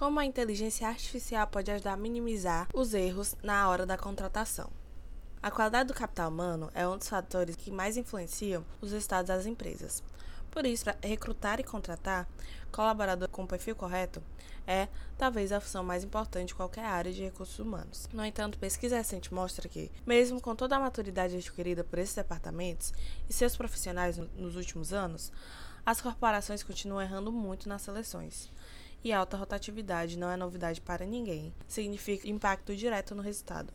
[0.00, 4.70] Como a inteligência artificial pode ajudar a minimizar os erros na hora da contratação?
[5.42, 9.44] A qualidade do capital humano é um dos fatores que mais influenciam os resultados das
[9.44, 10.02] empresas.
[10.50, 12.26] Por isso, recrutar e contratar
[12.72, 14.22] colaborador com perfil correto
[14.66, 18.08] é talvez a função mais importante de qualquer área de recursos humanos.
[18.10, 22.90] No entanto, pesquisa recente mostra que, mesmo com toda a maturidade adquirida por esses departamentos
[23.28, 25.30] e seus profissionais nos últimos anos,
[25.84, 28.50] as corporações continuam errando muito nas seleções
[29.02, 33.72] e alta rotatividade não é novidade para ninguém, significa impacto direto no resultado.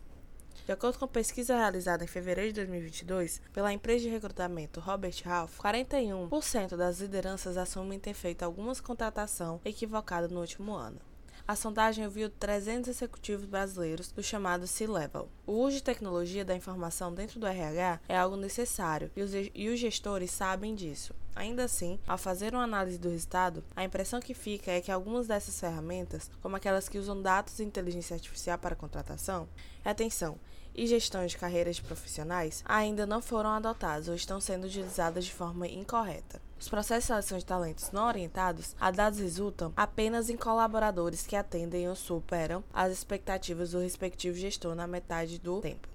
[0.66, 5.60] De acordo com pesquisa realizada em fevereiro de 2022 pela empresa de recrutamento Robert Half,
[5.60, 11.00] 41% das lideranças assumem ter feito alguma contratação equivocada no último ano.
[11.48, 15.30] A sondagem ouviu 300 executivos brasileiros do chamado C-Level.
[15.46, 20.32] O uso de tecnologia da informação dentro do RH é algo necessário e os, gestores
[20.32, 21.14] sabem disso.
[21.36, 25.28] Ainda assim, ao fazer uma análise do resultado, a impressão que fica é que algumas
[25.28, 29.48] dessas ferramentas, como aquelas que usam dados de inteligência artificial para contratação,
[29.84, 30.40] atenção,
[30.74, 35.32] e gestão de carreiras de profissionais, ainda não foram adotadas ou estão sendo utilizadas de
[35.32, 36.42] forma incorreta.
[36.60, 41.36] Os processos de seleção de talentos não orientados a dados resultam apenas em colaboradores que
[41.36, 45.88] atendem ou superam as expectativas do respectivo gestor na metade do tempo.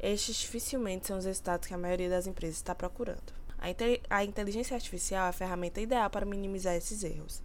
[0.00, 3.32] Estes dificilmente são os resultados que a maioria das empresas está procurando.
[4.10, 7.40] A, inteligência artificial é a ferramenta ideal para minimizar esses erros.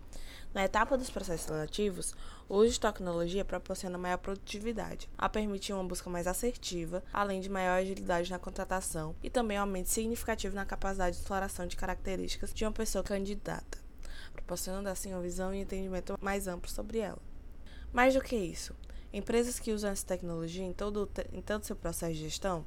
[0.58, 2.16] Na etapa dos processos seletivos,
[2.50, 7.47] o uso de tecnologia proporciona maior produtividade, a permitir uma busca mais assertiva, além de
[7.47, 12.55] maior agilidade na contratação e também um aumento significativo na capacidade de exploração de características
[12.55, 13.78] de uma pessoa candidata,
[14.33, 17.22] proporcionando assim uma visão e entendimento mais amplo sobre ela.
[17.94, 18.73] Mais do que isso,
[19.13, 22.66] empresas que usam essa tecnologia em todo, em todo seu processo de gestão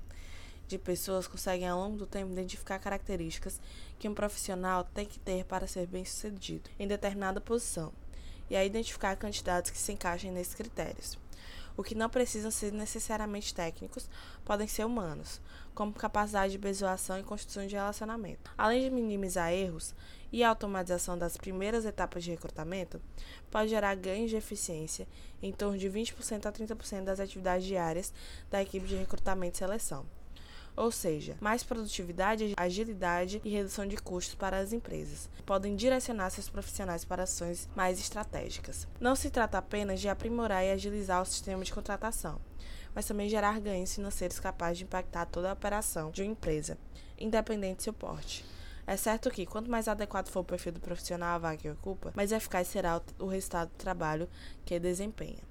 [0.70, 3.60] de pessoas conseguem ao longo do tempo identificar características
[3.98, 7.92] que um profissional tem que ter para ser bem-sucedido em determinada posição
[8.48, 11.18] e a identificar candidatos que se encaixem nesses critérios.
[11.76, 14.08] O que não precisam ser necessariamente técnicos,
[14.44, 15.40] podem ser humanos,
[15.74, 18.52] como capacidade de persuasão e construção de relacionamento.
[18.56, 19.92] Além de minimizar erros
[20.30, 23.00] e a automatização das primeiras etapas de recrutamento,
[23.50, 25.08] pode gerar ganhos de eficiência
[25.42, 28.12] em torno de 20% a 30% das atividades diárias
[28.48, 30.06] da equipe de recrutamento e seleção
[30.76, 35.28] ou seja, mais produtividade, agilidade e redução de custos para as empresas.
[35.44, 38.86] Podem direcionar seus profissionais para ações mais estratégicas.
[39.00, 42.40] Não se trata apenas de aprimorar e agilizar o sistema de contratação,
[42.94, 46.78] mas também gerar ganhos financeiros capazes de impactar toda a operação de uma empresa,
[47.18, 48.44] independente do seu porte.
[48.86, 52.12] É certo que, quanto mais adequado for o perfil do profissional à vaga que ocupa,
[52.16, 54.28] mais eficaz será o resultado do trabalho
[54.64, 55.48] que desempenha.